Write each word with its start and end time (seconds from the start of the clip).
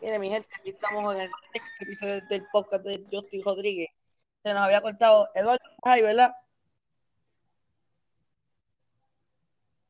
Mire, 0.00 0.18
mi 0.18 0.28
gente, 0.28 0.48
aquí 0.58 0.70
estamos 0.70 1.14
en 1.14 1.22
el 1.22 1.30
sexto 1.52 1.84
episodio 1.84 2.20
del 2.28 2.46
podcast 2.52 2.84
de 2.84 3.04
Justin 3.10 3.42
Rodríguez. 3.42 3.88
Se 4.42 4.52
nos 4.52 4.62
había 4.62 4.80
cortado 4.80 5.28
Eduardo, 5.34 5.64
¿estás 5.70 5.92
ahí, 5.94 6.02
verdad? 6.02 6.34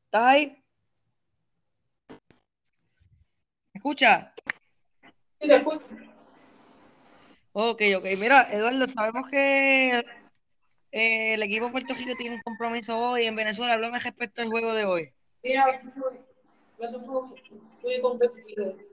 ¿Estás 0.05 0.21
ahí? 0.23 0.63
¿Me 3.73 3.79
escucha? 3.79 4.33
Sí, 5.41 5.47
te 5.47 5.55
escucho. 5.55 5.85
Ok, 7.53 7.81
ok. 7.97 8.05
Mira, 8.17 8.47
Eduardo, 8.51 8.87
sabemos 8.87 9.29
que 9.29 9.99
eh, 10.91 11.33
el 11.33 11.43
equipo 11.43 11.65
de 11.65 11.71
Puerto 11.71 11.93
Rico 11.93 12.15
tiene 12.17 12.35
un 12.35 12.41
compromiso 12.41 12.97
hoy 12.97 13.25
en 13.25 13.35
Venezuela. 13.35 13.73
Háblame 13.73 13.99
respecto 13.99 14.41
al 14.41 14.49
juego 14.49 14.73
de 14.73 14.85
hoy. 14.85 15.13
Mira, 15.43 15.65
ser 15.79 15.93
muy 15.93 17.31
muy 17.83 18.01
competitivo. 18.01 18.86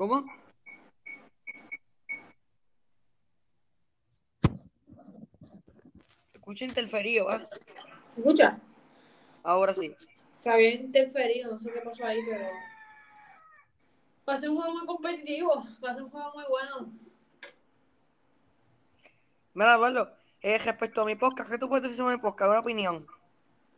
¿Cómo? 0.00 0.24
Te 6.32 6.38
escucho 6.38 6.64
interferido, 6.64 7.26
¿va? 7.26 7.46
¿Escucha? 8.16 8.58
Ahora 9.42 9.74
sí. 9.74 9.94
Se 10.38 10.48
había 10.48 10.72
interferido, 10.72 11.52
no 11.52 11.60
sé 11.60 11.70
qué 11.70 11.82
pasó 11.82 12.02
ahí, 12.06 12.18
pero. 12.26 12.46
Va 14.26 14.32
a 14.32 14.38
ser 14.38 14.48
un 14.48 14.56
juego 14.56 14.72
muy 14.72 14.86
competitivo, 14.86 15.66
va 15.84 15.90
a 15.90 15.94
ser 15.94 16.04
un 16.04 16.10
juego 16.10 16.30
muy 16.32 16.44
bueno. 16.48 16.92
Mira, 19.52 19.74
Eduardo, 19.74 20.16
eh, 20.40 20.56
respecto 20.56 21.02
a 21.02 21.04
mi 21.04 21.16
podcast, 21.16 21.50
¿qué 21.50 21.58
tú 21.58 21.68
puedes 21.68 21.82
decir 21.82 21.98
sobre 21.98 22.16
mi 22.16 22.22
podcast? 22.22 22.48
Una 22.48 22.60
opinión. 22.60 23.06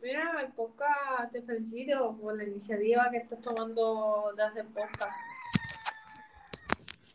Mira, 0.01 0.39
el 0.39 0.53
podcast, 0.53 1.33
te 1.33 1.41
felicito 1.41 2.15
por 2.15 2.37
la 2.37 2.45
iniciativa 2.45 3.09
que 3.11 3.17
estás 3.17 3.41
tomando 3.41 4.31
de 4.37 4.43
hacer 4.43 4.65
podcast. 4.67 5.32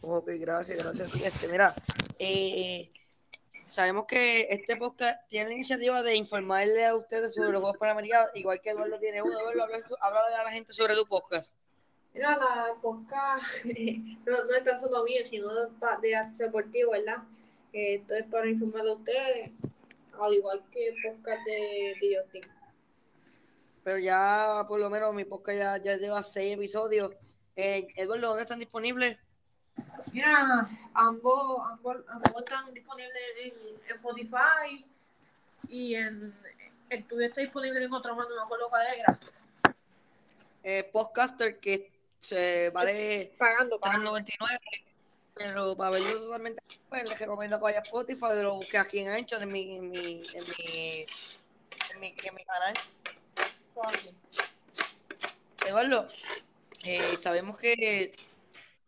Ok, 0.01 0.29
gracias, 0.39 0.79
gracias. 0.79 1.15
Este, 1.23 1.49
mira, 1.49 1.75
eh, 2.19 2.91
sabemos 3.67 4.07
que 4.07 4.47
este 4.51 4.77
podcast 4.77 5.29
tiene 5.29 5.49
la 5.49 5.55
iniciativa 5.55 6.03
de 6.03 6.15
informarle 6.15 6.87
a 6.87 6.95
ustedes 6.95 7.35
sobre 7.35 7.51
los 7.51 7.61
Juegos 7.61 7.79
Panamericanos, 7.79 8.31
igual 8.35 8.61
que 8.61 8.71
Eduardo 8.71 8.99
tiene 8.99 9.23
uno. 9.23 9.39
Eduardo, 9.39 9.65
habla 10.01 10.21
a 10.41 10.45
la 10.45 10.53
gente 10.53 10.73
sobre 10.73 10.95
tu 10.95 11.05
podcast. 11.05 11.55
Mira, 12.15 12.37
la 12.37 12.75
podcast 12.81 13.45
no, 13.65 14.45
no 14.45 14.57
es 14.57 14.65
tan 14.65 14.79
solo 14.79 15.05
mío, 15.05 15.21
sino 15.29 15.53
de, 15.53 15.69
de 16.01 16.17
Acceso 16.17 16.45
Deportivo, 16.45 16.93
¿verdad? 16.93 17.19
Eh, 17.73 17.95
esto 17.95 18.15
es 18.15 18.25
para 18.27 18.49
informar 18.49 18.87
a 18.87 18.93
ustedes, 18.93 19.51
al 20.21 20.35
igual 20.35 20.63
que 20.71 20.89
el 20.89 20.95
podcast 21.03 21.45
de, 21.45 22.17
Justin. 22.17 22.45
Pero 23.83 23.99
ya, 23.99 24.65
por 24.69 24.79
lo 24.79 24.89
menos, 24.91 25.15
mi 25.15 25.25
podcast 25.25 25.59
ya, 25.59 25.77
ya 25.79 25.97
lleva 25.97 26.23
seis 26.23 26.55
episodios. 26.55 27.13
Eh, 27.57 27.89
Eduardo, 27.97 28.29
¿dónde 28.29 28.43
están 28.43 28.59
disponibles? 28.61 29.19
Mira, 30.13 30.69
ambos, 30.95 31.61
ambos, 31.71 31.97
ambos 32.09 32.43
están 32.43 32.73
disponibles 32.73 33.23
en, 33.43 33.53
en 33.89 33.97
Spotify 33.97 34.85
y 35.69 35.95
en 35.95 36.35
el 36.91 37.05
tuyo 37.05 37.27
está 37.27 37.41
disponible 37.41 37.85
en 37.85 37.93
otro 37.93 38.15
mano, 38.17 38.31
no 38.31 38.37
me 38.37 38.43
acuerdo 38.43 38.69
cuál 38.69 38.87
era. 38.87 39.19
Eh, 40.63 40.85
Podcaster, 40.93 41.59
que 41.59 41.91
se 42.19 42.71
vale 42.71 43.33
Pagando, 43.39 43.79
pagando. 43.79 44.17
3.99, 44.17 44.59
pero 45.35 45.77
para 45.77 45.91
verlo 45.91 46.19
totalmente, 46.19 46.63
pues 46.89 47.05
les 47.05 47.19
recomiendo 47.19 47.59
que 47.59 47.63
vaya 47.63 47.79
a 47.79 47.83
Spotify 47.83 48.25
o 48.25 48.43
lo 48.43 48.55
busque 48.57 48.79
aquí 48.79 49.01
en 49.01 49.09
Anchor, 49.09 49.43
en 49.43 49.53
mi, 49.53 49.77
en 49.77 49.91
mi, 49.91 50.23
en 50.35 50.45
mi, 50.45 51.07
en 51.91 52.01
mi, 52.01 52.15
en 52.23 52.35
mi 52.35 52.45
canal. 52.45 52.75
Eduardo, 55.65 56.09
eh, 56.83 57.17
sabemos 57.17 57.59
que 57.59 58.15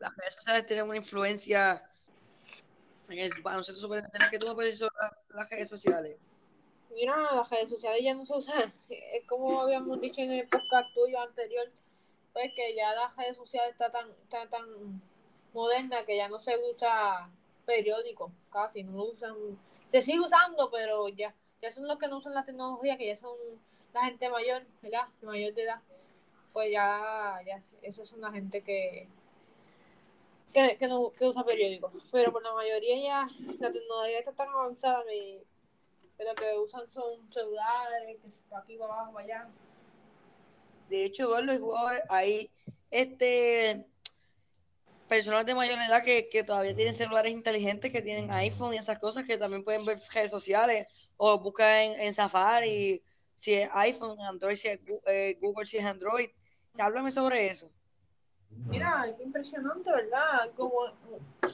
las 0.00 0.16
redes 0.16 0.34
sociales 0.34 0.66
tienen 0.66 0.86
una 0.86 0.96
influencia 0.96 1.88
en 3.08 3.18
el 3.18 3.30
baloncesto 3.42 3.80
super 3.80 4.02
que 4.30 4.38
tú 4.38 4.48
me 4.48 4.54
puedes 4.54 4.78
sobre 4.78 4.94
las- 5.28 5.50
redes 5.50 5.68
sociales. 5.68 6.16
Mira, 6.94 7.16
las 7.34 7.48
redes 7.50 7.70
sociales 7.70 8.00
ya 8.02 8.14
no 8.14 8.26
se 8.26 8.34
usan. 8.34 8.74
Es 8.88 9.26
como 9.26 9.60
habíamos 9.60 10.00
dicho 10.00 10.20
en 10.20 10.32
el 10.32 10.48
podcast 10.48 10.92
tuyo 10.94 11.20
anterior, 11.20 11.70
pues 12.32 12.52
que 12.54 12.74
ya 12.74 12.94
las 12.94 13.16
redes 13.16 13.36
sociales 13.36 13.72
está 13.72 13.90
tan, 13.90 14.08
está 14.10 14.48
tan 14.48 15.00
moderna 15.52 16.04
que 16.04 16.16
ya 16.16 16.28
no 16.28 16.40
se 16.40 16.56
usa 16.58 17.30
periódico, 17.66 18.32
casi, 18.50 18.82
no 18.82 18.96
lo 18.96 19.04
usan. 19.12 19.34
Se 19.86 20.02
sigue 20.02 20.20
usando, 20.20 20.70
pero 20.70 21.08
ya, 21.08 21.34
ya 21.62 21.72
son 21.72 21.86
los 21.86 21.98
que 21.98 22.08
no 22.08 22.18
usan 22.18 22.34
la 22.34 22.44
tecnología, 22.44 22.96
que 22.96 23.06
ya 23.06 23.16
son 23.16 23.36
la 23.92 24.04
gente 24.06 24.28
mayor, 24.30 24.62
¿verdad? 24.82 25.08
Mayor 25.22 25.54
de 25.54 25.62
edad. 25.64 25.80
Pues 26.52 26.70
ya, 26.72 27.40
ya, 27.46 27.62
esos 27.82 28.08
son 28.08 28.20
la 28.20 28.32
gente 28.32 28.62
que, 28.62 29.08
que, 30.52 30.76
que, 30.76 30.88
no, 30.88 31.10
que 31.12 31.26
usa 31.26 31.44
periódicos. 31.44 31.92
Pero 32.10 32.32
por 32.32 32.42
la 32.42 32.54
mayoría 32.54 32.96
ya 33.02 33.28
la 33.58 33.72
tecnología 33.72 34.18
está 34.18 34.32
tan 34.32 34.48
avanzada 34.48 35.04
que 35.08 35.44
que 36.20 36.26
lo 36.26 36.34
que 36.34 36.58
usan 36.58 36.92
son 36.92 37.32
celulares, 37.32 38.18
que 38.22 38.28
para 38.50 38.62
aquí, 38.62 38.76
para 38.76 38.92
abajo, 38.92 39.14
para 39.14 39.24
allá. 39.24 39.48
De 40.90 41.04
hecho, 41.06 41.34
hay 41.34 41.58
jugadores, 41.58 42.02
hay 42.10 42.50
este 42.90 43.86
personas 45.08 45.46
de 45.46 45.54
mayor 45.54 45.78
edad 45.78 46.04
que, 46.04 46.28
que 46.28 46.44
todavía 46.44 46.76
tienen 46.76 46.94
celulares 46.94 47.32
inteligentes, 47.32 47.90
que 47.90 48.02
tienen 48.02 48.30
iPhone 48.30 48.74
y 48.74 48.76
esas 48.76 48.98
cosas, 48.98 49.24
que 49.24 49.38
también 49.38 49.64
pueden 49.64 49.84
ver 49.84 49.98
redes 50.12 50.30
sociales 50.30 50.86
o 51.16 51.38
buscar 51.38 51.80
en, 51.80 52.00
en 52.00 52.14
Safari 52.14 53.02
si 53.36 53.54
es 53.54 53.70
iPhone, 53.72 54.20
Android, 54.20 54.56
si 54.56 54.68
es 54.68 54.80
eh, 55.06 55.38
Google, 55.40 55.66
si 55.66 55.78
es 55.78 55.84
Android. 55.84 56.28
Háblame 56.78 57.10
sobre 57.10 57.46
eso. 57.46 57.70
Mira, 58.56 59.04
es 59.08 59.20
impresionante, 59.20 59.90
¿verdad? 59.90 60.40
Algo 60.42 60.72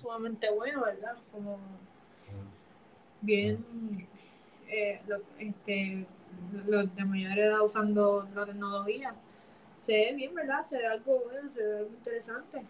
sumamente 0.01 0.51
bueno, 0.51 0.83
¿verdad? 0.85 1.17
Como 1.33 1.59
bien, 3.21 4.07
eh, 4.69 5.01
lo- 5.07 5.21
este, 5.39 6.07
los 6.67 6.95
de 6.97 7.05
mayor 7.05 7.39
edad 7.39 7.63
usando 7.65 8.27
la 8.35 8.47
tecnología. 8.47 9.15
Se 9.87 9.93
ve 9.93 10.13
bien, 10.15 10.35
¿verdad? 10.35 10.67
Se 10.69 10.79
ve 10.79 10.87
algo 10.87 11.21
bueno, 11.25 11.51
se 11.55 11.63
ve 11.63 11.79
algo 11.79 11.91
interesante. 11.91 12.63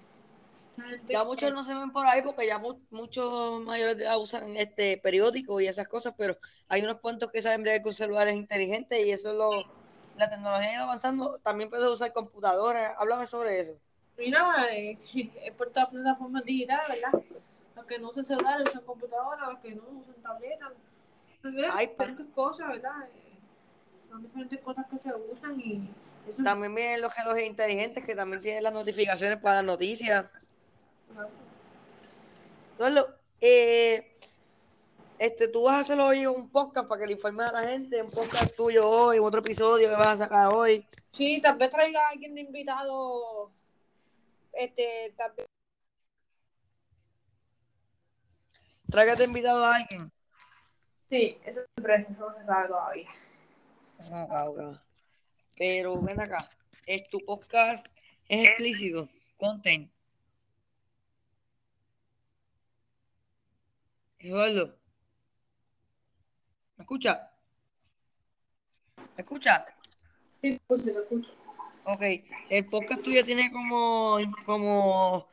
Gente 0.76 1.12
Ya 1.12 1.24
muchos 1.24 1.52
no 1.52 1.64
se 1.64 1.74
ven 1.74 1.92
por 1.92 2.06
ahí 2.06 2.22
porque 2.22 2.46
ya 2.46 2.58
mu- 2.58 2.80
muchos 2.90 3.60
mayores 3.62 3.96
de 3.96 4.04
edad 4.04 4.18
usan 4.20 4.56
este 4.56 4.98
periódico 4.98 5.60
y 5.60 5.66
esas 5.66 5.88
cosas, 5.88 6.14
pero 6.18 6.38
hay 6.68 6.82
unos 6.82 7.00
cuantos 7.00 7.32
que 7.32 7.42
saben 7.42 7.62
bregar 7.62 7.82
con 7.82 7.94
celulares 7.94 8.34
inteligentes 8.36 9.04
y 9.04 9.10
eso 9.10 9.30
es 9.30 9.36
lo, 9.36 9.68
la 10.14 10.30
tecnología 10.30 10.82
avanzando. 10.82 11.38
También 11.40 11.70
puedes 11.70 11.88
usar 11.90 12.12
computadoras. 12.12 12.94
Háblame 12.98 13.26
sobre 13.26 13.60
eso. 13.60 13.80
Mira, 14.18 14.74
eh, 14.74 14.98
es 15.42 15.52
por 15.52 15.68
todas 15.68 15.92
las 15.92 16.02
plataformas 16.02 16.44
digitales, 16.44 17.00
¿verdad? 17.02 17.22
Los 17.74 17.86
que 17.86 17.98
no 17.98 18.10
usan 18.10 18.24
celulares 18.24 18.68
usan 18.68 18.82
computadoras, 18.82 19.48
los 19.48 19.58
que 19.60 19.74
no 19.74 19.82
usan 19.82 20.14
tabletas. 20.22 20.72
iPad. 21.44 21.80
Diferentes 21.80 22.26
cosas, 22.34 22.68
¿verdad? 22.68 23.08
Eh, 23.14 23.38
Son 24.08 24.22
diferentes 24.22 24.60
cosas 24.60 24.86
que 24.90 24.98
se 24.98 25.14
usan 25.14 25.60
y 25.60 25.90
eso 26.28 26.42
También 26.42 26.74
vienen 26.74 27.02
los 27.02 27.14
relojes 27.14 27.46
inteligentes 27.46 28.04
que 28.04 28.16
también 28.16 28.42
tienen 28.42 28.64
las 28.64 28.72
notificaciones 28.72 29.38
para 29.38 29.56
las 29.56 29.64
noticias. 29.64 30.26
Eh, 33.40 34.16
este, 35.18 35.48
tú 35.48 35.64
vas 35.64 35.74
a 35.76 35.80
hacer 35.80 36.00
hoy 36.00 36.26
un 36.26 36.50
podcast 36.50 36.88
para 36.88 37.00
que 37.00 37.06
le 37.06 37.12
informes 37.12 37.46
a 37.46 37.52
la 37.52 37.68
gente, 37.68 38.02
un 38.02 38.10
podcast 38.10 38.54
tuyo 38.56 38.88
hoy, 38.88 39.18
otro 39.18 39.40
episodio 39.40 39.88
que 39.88 39.94
vas 39.94 40.08
a 40.08 40.16
sacar 40.16 40.48
hoy. 40.48 40.84
Sí, 41.12 41.40
tal 41.42 41.56
vez 41.56 41.70
traiga 41.70 42.00
a 42.00 42.10
alguien 42.10 42.34
de 42.34 42.42
invitado. 42.42 43.50
Este, 44.58 45.12
tal 45.16 45.32
vez. 45.36 45.46
Tráigate 48.90 49.24
invitado 49.24 49.64
a 49.64 49.76
alguien. 49.76 50.10
Sí, 51.10 51.38
eso 51.44 51.60
es 51.60 51.66
sorpresa, 51.76 52.12
eso 52.12 52.26
no 52.26 52.32
se 52.32 52.44
sabe 52.44 52.68
todavía. 52.68 53.08
Ok, 53.98 54.32
ok. 54.48 54.80
Pero 55.56 56.00
ven 56.00 56.20
acá, 56.20 56.48
es 56.86 57.08
tu 57.08 57.18
podcast 57.20 57.86
es 58.28 58.48
explícito, 58.48 59.08
content. 59.36 59.90
Eduardo, 64.18 64.78
¿me 66.76 66.82
escucha? 66.82 67.30
¿Me 69.16 69.22
escucha? 69.22 69.66
Sí, 70.40 70.54
escucho, 70.54 70.92
lo 70.92 71.00
escucho. 71.02 71.45
Ok, 71.88 72.02
el 72.48 72.68
podcast 72.68 73.02
tuyo 73.02 73.24
tiene 73.24 73.50
como, 73.52 74.18
como, 74.44 75.32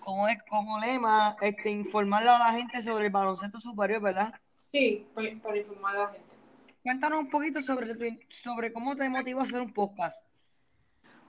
como 0.00 0.28
es, 0.28 0.38
como 0.48 0.78
lema, 0.80 1.36
este, 1.40 1.70
informarle 1.72 2.30
a 2.30 2.38
la 2.38 2.52
gente 2.54 2.82
sobre 2.82 3.06
el 3.06 3.12
baloncesto 3.12 3.60
superior, 3.60 4.00
¿verdad? 4.02 4.34
Sí, 4.72 5.06
para, 5.14 5.28
para 5.42 5.58
informar 5.58 5.96
a 5.96 6.00
la 6.00 6.08
gente. 6.12 6.36
Cuéntanos 6.82 7.20
un 7.20 7.30
poquito 7.30 7.62
sobre, 7.62 7.94
tu- 7.96 8.20
sobre 8.28 8.72
cómo 8.72 8.94
te 8.96 9.08
motivó 9.08 9.40
a 9.40 9.44
hacer 9.44 9.60
un 9.62 9.72
podcast. 9.72 10.16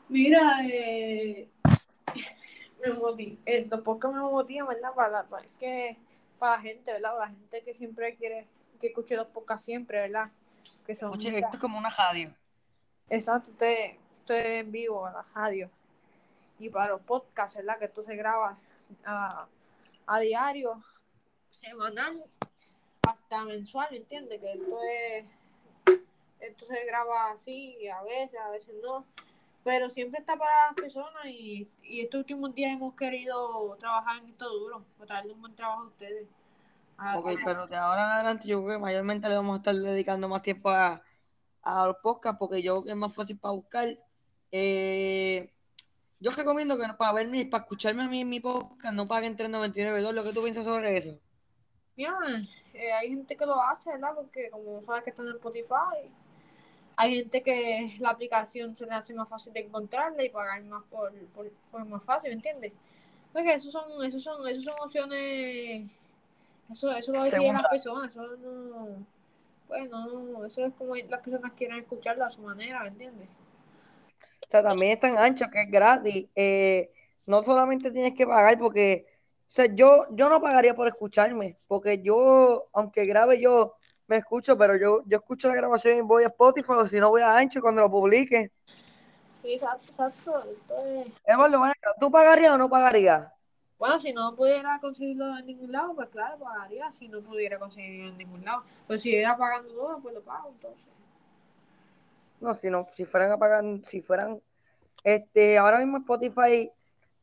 Mira, 0.10 0.60
eh, 0.68 1.50
me 2.84 2.94
motiva, 2.94 3.38
los 3.70 3.82
podcasts 3.82 4.16
me 4.16 4.22
motivan, 4.22 4.68
¿verdad? 4.68 4.94
Para, 4.96 5.24
para, 5.28 5.48
que, 5.60 5.98
para 6.40 6.58
la 6.58 6.62
gente, 6.62 6.92
¿verdad? 6.92 7.12
Para 7.12 7.26
la 7.26 7.36
gente 7.36 7.64
que 7.64 7.74
siempre 7.74 8.16
quiere 8.16 8.48
que 8.80 8.88
escuche 8.88 9.16
los 9.16 9.28
podcasts 9.28 9.66
siempre, 9.66 10.00
¿verdad? 10.02 10.24
Que 10.86 10.96
son, 10.96 11.12
Escuche, 11.14 11.38
esto 11.38 11.50
es 11.54 11.60
como 11.60 11.78
una 11.78 11.90
radio. 11.90 12.34
exacto, 13.10 13.52
usted, 13.52 13.98
usted 14.22 14.60
en 14.60 14.72
vivo, 14.72 15.06
a 15.06 15.12
la 15.12 15.26
radio. 15.34 15.70
y 16.60 16.70
para 16.70 16.92
los 16.94 17.02
podcasts, 17.02 17.58
¿verdad? 17.58 17.80
Que 17.80 17.86
esto 17.86 18.04
se 18.04 18.16
graba 18.16 18.56
a, 19.04 19.48
a 20.06 20.20
diario, 20.20 20.80
semanal, 21.50 22.22
hasta 23.08 23.46
mensual, 23.46 23.88
¿me 23.92 23.98
entiendes? 23.98 24.40
Que 24.40 24.52
esto 24.54 24.78
es, 24.84 25.26
esto 26.40 26.66
se 26.68 26.86
graba 26.86 27.32
así, 27.32 27.88
a 27.90 28.04
veces, 28.04 28.40
a 28.40 28.50
veces 28.52 28.76
no, 28.84 29.06
pero 29.64 29.90
siempre 29.90 30.20
está 30.20 30.36
para 30.38 30.68
las 30.68 30.76
personas 30.76 31.26
y, 31.26 31.68
y 31.82 32.02
estos 32.02 32.20
últimos 32.20 32.54
días 32.54 32.74
hemos 32.74 32.94
querido 32.96 33.76
trabajar 33.80 34.18
en 34.20 34.30
esto 34.30 34.48
duro, 34.50 34.86
para 35.00 35.16
darle 35.16 35.34
un 35.34 35.42
buen 35.42 35.56
trabajo 35.56 35.82
a 35.84 35.88
ustedes. 35.88 36.28
A- 36.98 37.18
Ok, 37.18 37.28
a- 37.28 37.42
pero 37.44 37.66
de 37.68 37.76
ahora 37.76 38.06
en 38.06 38.12
adelante 38.12 38.48
yo 38.48 38.64
creo 38.64 38.78
que 38.78 38.82
mayormente 38.84 39.28
le 39.28 39.36
vamos 39.36 39.56
a 39.56 39.58
estar 39.58 39.74
dedicando 39.76 40.28
más 40.28 40.44
tiempo 40.44 40.70
a, 40.70 41.02
a 41.64 41.88
los 41.88 41.98
podcasts 41.98 42.38
porque 42.38 42.62
yo 42.62 42.74
creo 42.76 42.84
que 42.84 42.90
es 42.92 42.96
más 42.96 43.14
fácil 43.16 43.40
para 43.40 43.54
buscar. 43.56 43.98
Eh, 44.52 45.50
yo 46.20 46.32
recomiendo 46.32 46.78
que 46.78 46.84
para 46.98 47.14
verme, 47.14 47.46
para 47.46 47.64
escucharme 47.64 48.04
a 48.04 48.08
mí 48.08 48.22
en 48.22 48.30
mi 48.30 48.40
podcast 48.40 48.94
no 48.94 49.08
paguen 49.08 49.38
3.99 49.38 50.02
dólares. 50.02 50.14
¿Lo 50.14 50.24
que 50.24 50.34
tú 50.34 50.44
piensas 50.44 50.66
sobre 50.66 50.98
eso? 50.98 51.18
Mira, 51.96 52.18
eh, 52.74 52.92
hay 52.94 53.10
gente 53.10 53.36
que 53.36 53.46
lo 53.46 53.60
hace, 53.62 53.90
¿verdad? 53.90 54.16
Porque 54.16 54.50
como 54.50 54.82
sabes 54.84 55.04
que 55.04 55.10
están 55.10 55.28
en 55.28 55.34
Spotify, 55.34 56.10
hay 56.98 57.16
gente 57.16 57.42
que 57.42 57.96
la 58.00 58.10
aplicación 58.10 58.76
se 58.76 58.86
le 58.86 58.92
hace 58.92 59.14
más 59.14 59.28
fácil 59.28 59.54
de 59.54 59.62
encontrarla 59.62 60.24
y 60.24 60.30
pagar 60.30 60.64
más 60.64 60.84
por, 60.86 61.14
por, 61.28 61.50
por 61.72 61.86
más 61.86 62.04
fácil, 62.04 62.30
¿me 62.30 62.36
entiendes? 62.36 62.74
Porque 63.34 63.54
esos 63.54 63.72
son, 63.72 63.86
esos 64.06 64.24
son, 64.24 64.48
esos 64.48 64.66
son 64.66 64.74
opciones, 64.84 65.90
eso, 66.70 66.92
eso 66.92 67.12
lo 67.14 67.24
deciden 67.24 67.54
las 67.54 67.68
personas, 67.68 68.12
eso 68.12 68.38
no, 68.38 69.06
pues 69.68 69.90
no, 69.90 70.46
eso 70.46 70.66
es 70.66 70.74
como 70.74 70.96
las 70.96 71.22
personas 71.22 71.54
quieren 71.54 71.80
escucharlo 71.80 72.26
a 72.26 72.32
su 72.32 72.42
manera, 72.42 72.84
¿me 72.84 72.90
entiendes? 72.90 73.30
O 74.48 74.52
sea, 74.52 74.64
también 74.64 74.94
es 74.94 75.00
tan 75.00 75.18
ancho 75.18 75.46
que 75.52 75.62
es 75.62 75.72
gratis. 75.72 76.28
Eh, 76.36 76.92
no 77.26 77.44
solamente 77.44 77.92
tienes 77.92 78.14
que 78.14 78.28
pagar 78.28 78.58
porque, 78.60 79.06
o 79.48 79.52
sea, 79.52 79.66
yo, 79.74 80.06
yo 80.12 80.30
no 80.30 80.42
pagaría 80.42 80.76
por 80.76 80.88
escucharme, 80.88 81.58
porque 81.68 82.02
yo, 82.02 82.68
aunque 82.74 83.06
grabe 83.06 83.40
yo, 83.40 83.76
me 84.08 84.18
escucho, 84.18 84.58
pero 84.58 84.76
yo, 84.76 85.04
yo 85.06 85.18
escucho 85.20 85.48
la 85.48 85.56
grabación 85.56 85.98
y 85.98 86.02
voy 86.02 86.24
a 86.24 86.28
Spotify 86.28 86.74
o 86.74 86.88
si 86.88 87.00
no 87.00 87.10
voy 87.10 87.22
a 87.22 87.38
Ancho 87.38 87.62
cuando 87.62 87.82
lo 87.82 87.90
publique. 87.90 88.52
Sí, 89.42 89.54
exacto, 89.54 90.44
Eduardo, 91.26 91.62
¿tú 92.00 92.12
pagarías 92.12 92.54
o 92.54 92.58
no 92.58 92.70
pagarías? 92.70 93.32
Bueno, 93.80 94.00
si 94.00 94.14
no 94.14 94.36
pudiera 94.36 94.80
conseguirlo 94.80 95.38
en 95.40 95.48
ningún 95.48 95.72
lado, 95.72 95.96
pues 95.96 96.10
claro, 96.10 96.38
pagaría. 96.38 96.92
Si 96.92 97.08
no 97.08 97.22
pudiera 97.22 97.58
conseguirlo 97.58 98.10
en 98.10 98.18
ningún 98.20 98.46
lado, 98.46 98.64
pues 98.86 99.02
si 99.02 99.16
era 99.16 99.36
pagando 99.36 99.74
todo, 99.74 100.00
pues 100.00 100.14
lo 100.14 100.22
pago 100.22 100.50
entonces. 100.50 100.91
No, 102.42 102.56
si 102.56 102.70
no, 102.70 102.88
si 102.96 103.06
fueran 103.06 103.32
a 103.32 103.38
pagar, 103.38 103.64
si 103.86 104.02
fueran, 104.02 104.42
este, 105.04 105.58
ahora 105.60 105.78
mismo 105.78 106.00
Spotify 106.00 106.72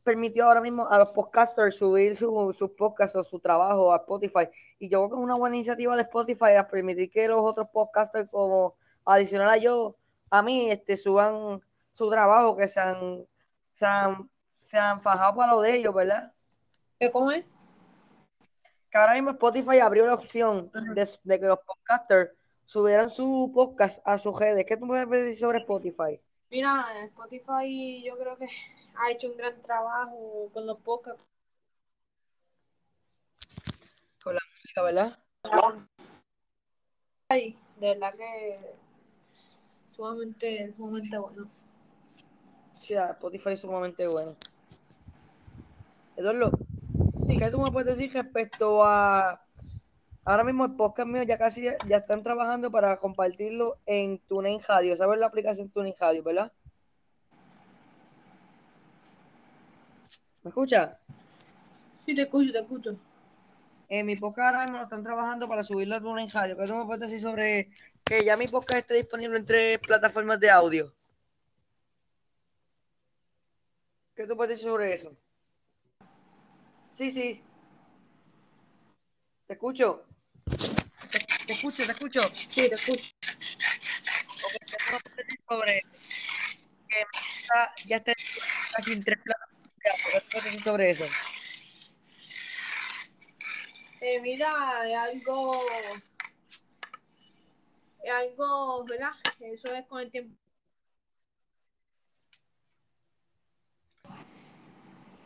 permitió 0.01 0.45
ahora 0.45 0.61
mismo 0.61 0.87
a 0.87 0.97
los 0.97 1.09
podcasters 1.11 1.75
subir 1.77 2.15
su- 2.15 2.53
sus 2.57 2.71
podcasts 2.71 3.17
o 3.17 3.23
su 3.23 3.37
trabajo 3.39 3.93
a 3.93 3.97
Spotify. 3.97 4.47
Y 4.79 4.87
yo 4.89 4.99
creo 5.01 5.09
que 5.09 5.15
es 5.17 5.23
una 5.23 5.35
buena 5.35 5.57
iniciativa 5.57 5.95
de 5.95 6.03
Spotify 6.03 6.53
a 6.57 6.67
permitir 6.67 7.11
que 7.11 7.27
los 7.27 7.41
otros 7.41 7.67
podcasters, 7.69 8.29
como 8.29 8.75
adicional 9.05 9.49
a 9.49 9.57
yo, 9.57 9.97
a 10.29 10.41
mí, 10.41 10.71
este, 10.71 10.95
suban 10.95 11.61
su 11.91 12.09
trabajo, 12.09 12.55
que 12.55 12.67
se 12.69 12.79
han, 12.79 13.25
se 13.73 13.85
han, 13.85 14.29
se 14.57 14.77
han 14.77 15.01
fajado 15.01 15.35
para 15.35 15.51
lo 15.51 15.61
de 15.61 15.75
ellos, 15.75 15.93
¿verdad? 15.93 16.31
¿Qué 16.97 17.11
cómo 17.11 17.31
es? 17.31 17.45
Que 18.89 18.97
ahora 18.97 19.13
mismo 19.15 19.31
Spotify 19.31 19.79
abrió 19.79 20.07
la 20.07 20.13
opción 20.13 20.71
de 21.23 21.39
que 21.39 21.45
los 21.45 21.59
podcasters 21.59 22.31
subieran 22.69 23.09
su 23.09 23.49
podcast 23.51 23.99
a 24.05 24.19
sus 24.19 24.37
redes. 24.39 24.63
¿Qué 24.67 24.77
tú 24.77 24.85
puedes 24.85 25.09
decir 25.09 25.39
sobre 25.39 25.57
Spotify? 25.57 26.21
Mira, 26.51 26.85
Spotify 27.05 28.03
yo 28.05 28.15
creo 28.15 28.37
que 28.37 28.45
ha 28.95 29.09
hecho 29.09 29.31
un 29.31 29.37
gran 29.37 29.59
trabajo 29.63 30.51
con 30.53 30.67
los 30.67 30.77
podcasts. 30.81 31.23
Con 34.23 34.35
la 34.35 34.41
música, 34.53 34.83
¿verdad? 34.83 35.17
Ay, 37.29 37.57
de 37.79 37.87
verdad 37.87 38.13
que 38.13 38.59
sumamente, 39.89 40.71
sumamente 40.77 41.17
bueno. 41.17 41.49
Sí, 42.77 42.93
Spotify 42.93 43.49
es 43.53 43.61
sumamente 43.61 44.07
bueno. 44.07 44.35
Eduardo, 46.17 46.51
Sí. 47.25 47.35
¿qué 47.37 47.49
tú 47.49 47.59
me 47.59 47.71
puedes 47.71 47.97
decir 47.97 48.13
respecto 48.13 48.83
a... 48.83 49.43
Ahora 50.29 50.43
mismo 50.43 50.63
el 50.65 50.73
podcast 50.73 51.09
mío 51.09 51.23
ya 51.23 51.39
casi 51.39 51.63
ya 51.63 51.97
están 51.97 52.21
trabajando 52.21 52.69
para 52.69 52.97
compartirlo 52.97 53.79
en 53.87 54.19
TuneIn 54.19 54.61
Radio. 54.61 54.95
¿Sabes 54.95 55.17
la 55.17 55.25
aplicación 55.25 55.71
TuneIn 55.71 55.95
Radio, 55.99 56.21
verdad? 56.21 56.53
¿Me 60.43 60.49
escuchas? 60.49 60.99
Sí, 62.05 62.13
te 62.13 62.21
escucho, 62.21 62.51
te 62.51 62.59
escucho. 62.59 62.95
En 63.87 64.05
mi 64.05 64.17
podcast 64.17 64.53
ahora 64.53 64.63
mismo 64.65 64.77
lo 64.77 64.83
están 64.83 65.03
trabajando 65.03 65.47
para 65.47 65.63
subirlo 65.63 65.95
a 65.95 65.99
TuneIn 65.99 66.29
Radio. 66.29 66.55
¿Qué 66.55 66.67
tú 66.67 66.75
me 66.75 66.85
puedes 66.85 67.01
decir 67.01 67.19
sobre 67.19 67.71
que 68.03 68.23
ya 68.23 68.37
mi 68.37 68.47
podcast 68.47 68.81
esté 68.81 68.93
disponible 68.93 69.35
en 69.35 69.45
tres 69.47 69.79
plataformas 69.79 70.39
de 70.39 70.51
audio? 70.51 70.93
¿Qué 74.13 74.27
tú 74.27 74.37
puedes 74.37 74.57
decir 74.57 74.69
sobre 74.69 74.93
eso? 74.93 75.11
Sí, 76.93 77.09
sí. 77.09 77.41
Te 79.47 79.53
escucho. 79.53 80.05
Te, 81.11 81.19
te 81.45 81.53
escucho, 81.53 81.85
te 81.85 81.91
escucho. 81.91 82.21
Sí, 82.49 82.69
te 82.69 82.75
escucho. 82.75 83.03
Ok, 84.45 84.53
¿qué 84.65 84.77
tú 84.77 84.93
me 84.93 84.99
puedes 84.99 85.15
decir 85.17 85.39
sobre 85.47 85.81
que 86.87 86.95
podcast 87.47 87.77
ya 87.87 87.95
esté 87.97 88.13
casi 88.75 88.93
en 88.93 89.03
tres 89.03 89.19
decir 90.43 90.63
sobre 90.63 90.91
eso? 90.91 91.05
Eh, 94.01 94.19
mira, 94.21 94.87
es 94.89 94.95
algo, 94.97 95.61
es 98.03 98.11
algo, 98.11 98.83
¿verdad? 98.85 99.11
Eso 99.41 99.73
es 99.73 99.85
con 99.87 100.01
el 100.01 100.11
tiempo. 100.11 100.35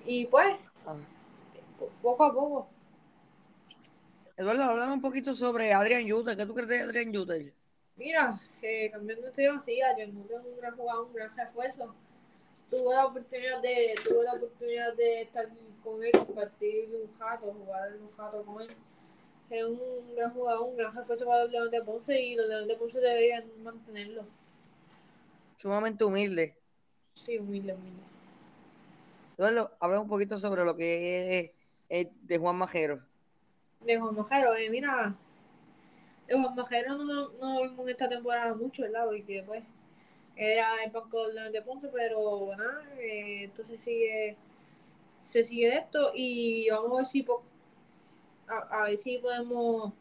Y 0.05 0.25
pues, 0.25 0.57
Ah. 0.85 0.95
po- 1.79 1.89
poco 2.01 2.23
a 2.25 2.33
poco. 2.33 2.69
Eduardo, 4.35 4.63
háblame 4.63 4.93
un 4.93 5.01
poquito 5.01 5.35
sobre 5.35 5.73
Adrian 5.73 6.05
Yuter. 6.05 6.35
¿Qué 6.35 6.45
tú 6.45 6.55
crees 6.55 6.69
de 6.69 6.81
Adrian 6.81 7.13
Yuter? 7.13 7.53
Mira, 7.95 8.41
eh, 8.63 8.89
cambiando 8.91 9.27
de 9.27 9.31
tema, 9.31 9.63
sí, 9.63 9.79
ayer 9.79 10.11
no 10.11 10.23
tengo 10.23 10.49
un 10.49 10.57
gran 10.57 10.75
jugador, 10.75 11.05
un 11.05 11.13
gran 11.13 11.37
refuerzo. 11.37 11.93
Tuve 12.71 12.95
la 12.95 13.05
oportunidad 13.05 13.61
de, 13.61 13.93
tuve 14.03 14.23
la 14.23 14.33
oportunidad 14.33 14.95
de 14.95 15.21
estar 15.21 15.47
con 15.83 16.03
él, 16.03 16.11
compartir 16.11 16.89
un 16.95 17.19
rato, 17.19 17.53
jugar 17.53 17.95
un 17.95 18.17
rato 18.17 18.43
con 18.43 18.61
él. 18.63 18.69
Es 19.51 19.63
un 19.63 20.15
gran 20.15 20.33
jugador, 20.33 20.67
un 20.67 20.77
gran 20.77 20.95
refuerzo 20.95 21.25
para 21.25 21.43
los 21.43 21.51
Leones 21.51 21.71
de 21.71 21.83
Ponce 21.83 22.19
y 22.19 22.35
los 22.35 22.47
Leones 22.47 22.67
de 22.67 22.77
Ponce 22.77 22.99
deberían 22.99 23.43
mantenerlo. 23.61 24.25
Sumamente 25.57 26.03
humilde. 26.03 26.57
Sí, 27.13 27.37
humilde, 27.37 27.75
humilde. 27.75 28.01
Eduardo, 29.37 29.71
habla 29.79 29.99
un 29.99 30.07
poquito 30.07 30.37
sobre 30.37 30.65
lo 30.65 30.75
que 30.75 31.39
es, 31.39 31.51
es 32.07 32.07
de 32.23 32.37
Juan 32.39 32.55
Majero. 32.55 33.12
De 33.85 33.99
Juan 33.99 34.15
Majero, 34.15 34.55
eh, 34.55 34.69
mira, 34.71 35.15
de 36.27 36.35
Juan 36.35 36.55
Majero 36.55 36.95
no, 36.97 37.03
no, 37.05 37.29
no 37.33 37.61
vimos 37.63 37.79
en 37.85 37.89
esta 37.89 38.09
temporada 38.09 38.55
mucho, 38.55 38.81
¿verdad? 38.83 39.05
Porque 39.05 39.43
pues 39.45 39.63
era 40.35 40.83
el 40.85 40.91
banco 40.91 41.27
de 41.29 41.61
Ponce, 41.63 41.89
pero 41.93 42.55
nada, 42.57 42.83
eh, 42.99 43.45
entonces 43.45 43.81
sigue, 43.83 44.37
se 45.23 45.43
sigue 45.45 45.69
de 45.69 45.77
esto 45.77 46.11
y 46.15 46.69
vamos 46.71 46.93
a 46.93 46.97
ver 46.97 47.05
si 47.07 47.23
po- 47.23 47.43
a, 48.47 48.83
a 48.83 48.83
ver 48.89 48.97
si 48.97 49.17
podemos 49.17 49.93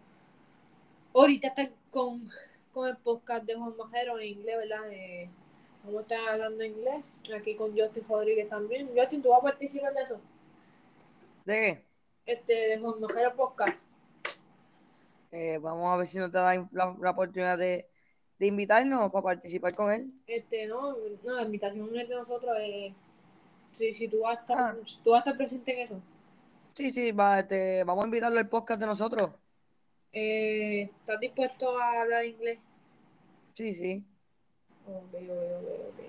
ahorita 1.15 1.49
estar 1.49 1.71
con, 1.91 2.31
con 2.73 2.89
el 2.89 2.97
podcast 2.99 3.45
de 3.47 3.55
Juan 3.55 3.77
Majero 3.77 4.19
en 4.19 4.29
inglés, 4.29 4.57
¿verdad? 4.59 4.91
Eh, 4.93 5.31
vamos 5.85 6.01
a 6.01 6.03
estar 6.03 6.29
hablando 6.35 6.65
inglés, 6.65 7.05
aquí 7.37 7.55
con 7.57 7.77
Justin 7.77 8.05
Rodríguez 8.09 8.49
también. 8.49 8.91
Justin, 8.97 9.23
¿tú 9.23 9.29
vas 9.31 9.41
a 9.41 9.43
participar 9.43 9.93
de 9.95 10.03
eso? 10.03 10.21
¿De 11.45 11.55
qué? 11.55 11.92
Este, 12.27 12.53
de 12.53 12.79
Juan 12.79 12.95
Podcast. 13.37 13.79
Eh, 15.33 15.59
vamos 15.61 15.93
a 15.93 15.97
ver 15.97 16.07
si 16.07 16.19
nos 16.19 16.31
da 16.31 16.55
la, 16.73 16.97
la 17.01 17.11
oportunidad 17.11 17.59
de, 17.59 17.89
de 18.39 18.47
invitarnos 18.47 19.11
para 19.11 19.23
participar 19.23 19.75
con 19.75 19.91
él. 19.93 20.13
Este, 20.27 20.67
no, 20.67 20.95
no, 21.25 21.35
la 21.37 21.43
invitación 21.43 21.89
es 21.97 22.09
de 22.09 22.15
nosotros. 22.15 22.55
Eh, 22.61 22.95
si, 23.79 23.95
si 23.95 24.09
tú 24.09 24.21
vas 24.21 24.39
a 24.39 24.41
estar, 24.41 24.59
Ah. 24.59 24.77
si 24.87 24.99
tú 25.03 25.11
vas 25.11 25.19
a 25.19 25.31
estar 25.31 25.37
presente 25.37 25.73
en 25.73 25.87
eso, 25.87 26.01
Sí, 26.75 26.91
sí, 26.91 27.13
va, 27.13 27.41
este, 27.41 27.85
vamos 27.85 28.03
a 28.05 28.07
invitarlo 28.07 28.39
al 28.39 28.49
podcast 28.49 28.81
de 28.81 28.87
nosotros. 28.87 29.31
eh, 30.13 30.83
¿estás 31.01 31.21
dispuesto 31.21 31.79
a 31.79 32.03
hablar 32.03 32.25
inglés? 32.25 32.59
Sí, 33.55 33.75
sí. 33.75 34.05
Ok, 34.87 34.95
ok, 35.13 35.21
ok, 35.21 35.69
ok. 35.89 36.05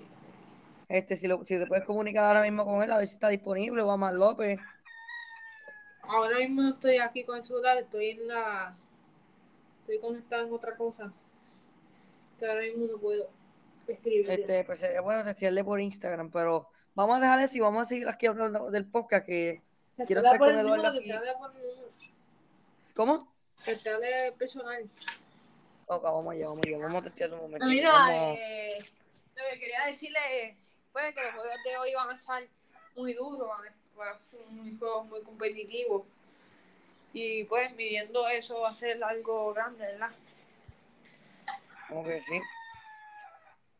Este, 0.88 1.16
si, 1.16 1.26
lo, 1.26 1.44
si 1.44 1.58
te 1.58 1.66
puedes 1.66 1.84
comunicar 1.84 2.24
ahora 2.24 2.42
mismo 2.42 2.64
con 2.64 2.82
él, 2.82 2.90
a 2.92 2.98
ver 2.98 3.06
si 3.06 3.14
está 3.14 3.28
disponible, 3.28 3.82
o 3.82 3.90
a 3.90 3.96
Mar 3.96 4.14
López. 4.14 4.58
Ahora 6.08 6.38
mismo 6.38 6.62
no 6.62 6.70
estoy 6.70 6.98
aquí 6.98 7.24
con 7.24 7.38
el 7.38 7.44
celular, 7.44 7.78
estoy 7.78 8.10
en 8.10 8.28
la. 8.28 8.76
Estoy 9.80 9.98
conectado 9.98 10.46
en 10.46 10.52
otra 10.52 10.76
cosa. 10.76 11.12
Que 12.38 12.46
ahora 12.46 12.62
mismo 12.62 12.86
no 12.92 12.98
puedo. 12.98 13.28
Escribe. 13.86 14.32
Este, 14.34 14.64
pues 14.64 14.78
sería 14.80 15.00
bueno 15.02 15.24
testearle 15.24 15.62
por 15.62 15.80
Instagram, 15.80 16.30
pero 16.30 16.68
vamos 16.94 17.18
a 17.18 17.20
dejarle 17.20 17.48
si 17.48 17.60
vamos 17.60 17.82
a 17.82 17.84
seguir 17.84 18.08
aquí 18.08 18.26
hablando 18.26 18.70
del 18.70 18.86
podcast 18.86 19.26
que 19.26 19.60
quiero 20.06 20.22
estar 20.22 20.38
con 20.38 20.48
el 20.48 20.58
Eduardo 20.60 20.76
número, 20.92 20.98
aquí. 20.98 21.08
te 21.08 22.94
¿Cómo? 22.94 23.28
trata 23.64 24.36
personal. 24.38 24.88
Ok, 25.86 26.02
vamos 26.02 26.32
allá, 26.34 26.46
vamos 26.48 26.62
allá, 26.66 26.78
vamos 26.82 27.02
a 27.02 27.04
testear 27.04 27.32
un 27.34 27.40
momento. 27.40 27.66
Mira, 27.68 27.92
Vamos- 27.92 28.38
eh, 28.40 28.78
lo 29.36 29.42
que 29.52 29.60
quería 29.60 29.84
decirle 29.86 30.56
pues 30.92 31.14
que 31.14 31.22
los 31.22 31.34
juegos 31.34 31.58
de 31.64 31.76
hoy 31.76 31.92
van 31.94 32.10
a 32.10 32.14
estar 32.14 32.42
muy 32.96 33.12
duros, 33.12 33.46
van 33.48 33.68
a, 33.68 33.70
van 33.70 33.83
a 34.02 34.18
ser 34.18 34.40
muy 34.50 34.76
juegos 34.76 35.06
muy 35.06 35.22
competitivos. 35.22 36.02
Y 37.12 37.44
pues 37.44 37.74
midiendo 37.76 38.26
eso 38.28 38.60
va 38.60 38.70
a 38.70 38.74
ser 38.74 39.02
algo 39.04 39.52
grande, 39.54 39.86
¿verdad? 39.86 40.10
Como 41.88 42.04
que 42.04 42.20
sí. 42.20 42.40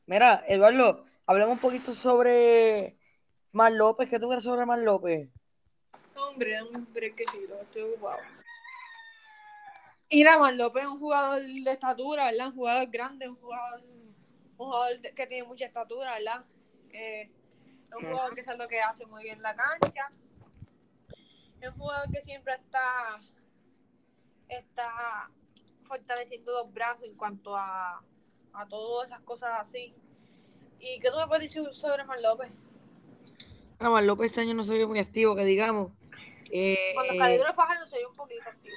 Mira, 0.07 0.45
Eduardo, 0.47 1.07
hablemos 1.27 1.55
un 1.55 1.61
poquito 1.61 1.93
sobre 1.93 2.97
Mar 3.53 3.73
López. 3.73 4.09
¿Qué 4.09 4.21
tú 4.21 4.29
crees 4.29 4.45
sobre 4.45 4.67
Mar 4.67 4.79
López? 4.79 5.29
Hombre, 6.15 6.63
hombre, 6.63 7.15
que 7.15 7.25
sí, 7.33 7.47
lo 7.49 7.61
estoy 7.61 7.83
ocupado. 7.83 8.23
Y 10.09 10.23
Ramón 10.23 10.57
López 10.59 10.85
es 10.85 10.89
un 10.89 11.01
jugador 11.01 11.43
de 11.43 11.73
estatura, 11.73 12.27
¿verdad? 12.27 12.49
Un 12.49 12.55
jugador 12.55 12.87
grande, 12.89 13.29
un 13.29 13.37
jugador, 13.37 13.81
un 13.83 14.57
jugador 14.57 15.01
que 15.01 15.27
tiene 15.27 15.49
mucha 15.49 15.65
estatura, 15.65 16.15
¿verdad? 16.15 16.45
Eh, 16.93 17.29
un 17.97 18.05
jugador 18.11 18.35
que 18.35 18.43
sabe 18.45 18.59
lo 18.59 18.69
que 18.69 18.81
hace 18.81 19.07
muy 19.07 19.23
bien 19.25 19.37
en 19.37 19.43
la 19.43 19.55
cancha. 19.55 20.11
Es 21.61 21.69
un 21.71 21.77
jugador 21.79 22.11
que 22.13 22.23
siempre 22.23 22.55
está, 22.55 23.21
está 24.49 25.31
fortaleciendo 25.87 26.53
los 26.53 26.73
brazos 26.73 27.05
en 27.05 27.15
cuanto 27.15 27.57
a, 27.57 28.03
a 28.53 28.67
todas 28.69 29.09
esas 29.09 29.21
cosas 29.23 29.51
así. 29.61 29.95
¿Y 30.79 31.01
qué 31.01 31.11
tú 31.11 31.17
me 31.17 31.27
puedes 31.27 31.45
decir 31.45 31.63
sobre 31.75 32.05
Mar 32.05 32.21
López? 32.21 32.55
Bueno, 33.79 33.93
Mar 33.95 34.05
López 34.05 34.27
este 34.31 34.43
año 34.43 34.55
no 34.55 34.63
se 34.63 34.75
vio 34.75 34.89
muy 34.89 34.99
activo, 34.99 35.35
que 35.35 35.45
digamos. 35.45 35.91
Eh, 36.51 36.93
Cuando 36.95 37.17
Calidro 37.19 37.47
de 37.49 37.55
Fajardo 37.55 37.89
se 37.89 37.99
dio 37.99 38.11
un 38.11 38.17
poquito 38.17 38.43
activo. 38.49 38.77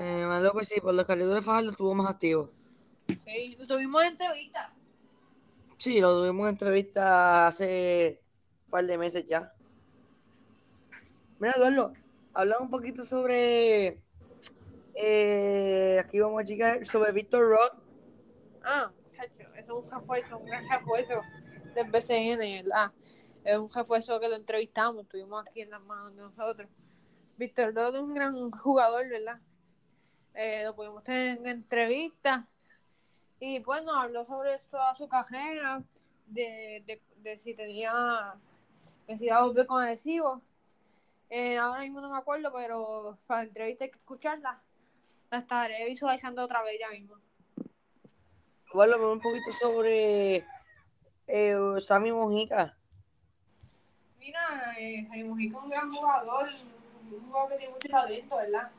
eh, 0.00 0.24
Mar 0.26 0.42
López 0.42 0.68
sí, 0.68 0.80
por 0.80 0.94
los 0.94 1.06
calidores 1.06 1.44
Fajardo 1.44 1.70
estuvo 1.70 1.94
más 1.94 2.10
activo. 2.10 2.50
Sí, 3.24 3.56
tuvimos 3.68 4.02
en 4.02 4.08
entrevista. 4.08 4.72
Sí, 5.78 6.00
lo 6.00 6.14
tuvimos 6.14 6.46
en 6.46 6.54
entrevista 6.54 7.48
hace 7.48 8.22
un 8.64 8.70
par 8.70 8.86
de 8.86 8.98
meses 8.98 9.26
ya. 9.26 9.52
Mira, 11.38 11.52
Eduardo, 11.56 11.92
hablamos 12.32 12.62
un 12.64 12.70
poquito 12.70 13.04
sobre. 13.04 14.02
eh, 14.94 15.98
aquí 16.00 16.18
vamos 16.18 16.42
a 16.42 16.46
checar 16.46 16.84
sobre 16.86 17.12
Víctor 17.12 17.50
Rock. 17.50 17.74
Ah, 18.64 18.90
chacho, 19.12 19.52
eso 19.54 19.78
es 19.78 19.84
un 19.84 19.90
refuerzo, 19.90 20.38
un 20.38 20.46
gran 20.46 20.68
refuerzo 20.68 21.20
del 21.74 21.90
BCN, 21.90 22.64
¿verdad? 22.64 22.92
Es 23.44 23.58
un 23.58 23.70
refuerzo 23.70 24.18
que 24.18 24.28
lo 24.28 24.36
entrevistamos, 24.36 25.04
estuvimos 25.04 25.42
aquí 25.46 25.60
en 25.60 25.70
las 25.70 25.82
manos 25.82 26.16
de 26.16 26.22
nosotros. 26.22 26.68
Víctor 27.36 27.74
Roth 27.74 27.94
es 27.94 28.00
un 28.00 28.14
gran 28.14 28.50
jugador, 28.50 29.08
¿verdad? 29.08 29.38
Eh, 30.34 30.64
lo 30.64 30.74
pudimos 30.74 31.04
tener 31.04 31.38
en 31.38 31.46
entrevista 31.46 32.48
y 33.40 33.60
nos 33.60 33.96
habló 33.96 34.24
sobre 34.24 34.58
toda 34.70 34.94
su 34.94 35.08
carrera, 35.08 35.82
de, 36.26 36.82
de, 36.86 37.00
de 37.18 37.38
si 37.38 37.54
tenía, 37.54 38.34
que 39.06 39.18
si 39.18 39.26
iba 39.26 39.36
a 39.36 39.44
volver 39.44 39.66
con 39.66 39.82
Arecibo. 39.82 40.40
Eh, 41.28 41.58
ahora 41.58 41.80
mismo 41.80 42.00
no 42.00 42.10
me 42.10 42.18
acuerdo, 42.18 42.52
pero 42.52 43.18
para 43.26 43.42
la 43.42 43.48
entrevista 43.48 43.84
hay 43.84 43.90
que 43.90 43.98
escucharla. 43.98 44.60
La 45.30 45.38
estaré 45.38 45.86
visualizando 45.86 46.44
otra 46.44 46.62
vez 46.62 46.78
ya 46.78 46.90
mismo. 46.90 47.16
Hablamos 48.72 49.12
un 49.12 49.20
poquito 49.20 49.52
sobre 49.52 50.44
eh, 51.26 51.56
Sammy 51.80 52.12
Mojica. 52.12 52.76
Mira, 54.18 54.74
eh, 54.78 55.06
Jaime 55.08 55.28
Mujica 55.28 55.58
es 55.58 55.64
un 55.64 55.70
gran 55.70 55.92
jugador, 55.92 56.48
un 57.10 57.26
jugador 57.26 57.50
que 57.50 57.58
tiene 57.58 57.72
mucho 57.72 57.88
talento, 57.88 58.36
¿verdad? 58.36 58.70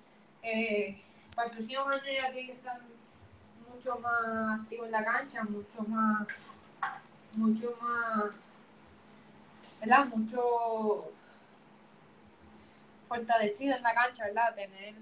Eh, 0.44 1.02
para 1.36 1.50
el 1.50 1.58
próximo 1.58 1.88
año 1.88 2.02
ya 2.06 2.32
tiene 2.32 2.48
que 2.48 2.54
estar 2.54 2.80
mucho 3.78 4.00
más 4.00 4.60
activo 4.60 4.86
en 4.86 4.92
la 4.92 5.06
cancha, 5.06 5.44
mucho 5.44 5.82
más, 5.88 6.28
mucho 7.34 7.76
más, 7.80 8.32
¿verdad? 9.80 10.06
Mucho 10.08 11.12
fortalecido 13.08 13.76
en 13.76 13.84
la 13.84 13.94
cancha, 13.94 14.26
¿verdad? 14.26 14.56
Tener 14.56 14.96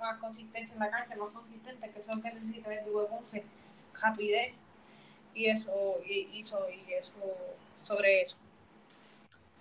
más 0.00 0.18
consistencia 0.18 0.72
en 0.74 0.80
la 0.80 0.90
cancha, 0.90 1.14
más 1.16 1.30
consistente, 1.30 1.90
que 1.90 2.00
es 2.00 2.06
lo 2.06 2.20
que 2.20 2.32
necesita 2.32 2.74
el 2.74 2.84
Dúo 2.86 3.06
Ponce, 3.06 3.44
rapidez, 4.02 4.52
y 5.34 5.46
eso, 5.46 5.72
y, 6.04 6.28
y, 6.32 6.44
so- 6.44 6.68
y 6.70 6.92
eso, 6.92 7.12
sobre 7.80 8.22
eso. 8.22 8.36